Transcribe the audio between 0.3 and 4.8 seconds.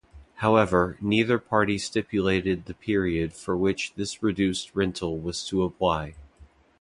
However, neither party stipulated the period for which this reduced